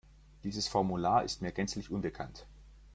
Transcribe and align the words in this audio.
Dieses 0.43 0.67
Formular 0.67 1.23
ist 1.23 1.43
mir 1.43 1.51
gänzlich 1.51 1.91
unbekannt. 1.91 2.47